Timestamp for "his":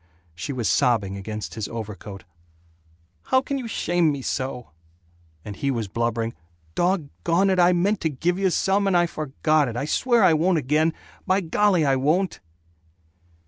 1.53-1.67